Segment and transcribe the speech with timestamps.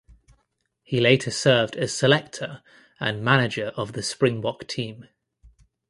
[0.81, 2.63] He later served as selector
[2.99, 5.07] and manager of the Springbok team.